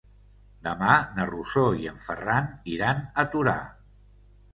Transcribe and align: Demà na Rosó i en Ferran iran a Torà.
Demà 0.67 0.93
na 1.17 1.27
Rosó 1.31 1.65
i 1.81 1.85
en 1.91 1.99
Ferran 2.05 2.47
iran 2.77 3.05
a 3.25 3.27
Torà. 3.35 3.55